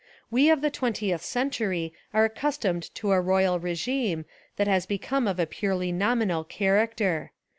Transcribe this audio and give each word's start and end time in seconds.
We 0.31 0.49
of 0.49 0.61
the 0.61 0.71
twen 0.71 0.93
tieth 0.93 1.21
century 1.21 1.93
are 2.11 2.25
accustomed 2.25 2.89
to 2.95 3.11
a 3.11 3.21
royal 3.21 3.59
regime 3.59 4.25
that 4.55 4.65
has 4.67 4.87
become 4.87 5.27
of 5.27 5.39
a 5.39 5.45
purely 5.45 5.91
nominal 5.91 6.43
character. 6.43 7.33